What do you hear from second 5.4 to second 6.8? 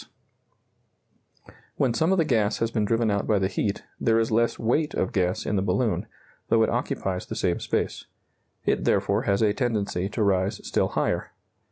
in the balloon, though it